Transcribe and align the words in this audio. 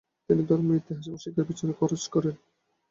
তিনি 0.27 0.41
ধর্ম 0.49 0.67
ও 0.71 0.77
ইতিহাস 0.79 1.05
শিক্ষার 1.23 1.47
পেছনে 1.49 1.73
খরচ 1.79 2.03
করেন। 2.13 2.35